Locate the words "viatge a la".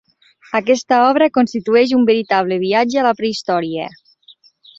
2.65-3.13